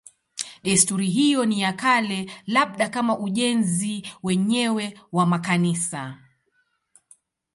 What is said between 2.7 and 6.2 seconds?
kama ujenzi wenyewe wa makanisa.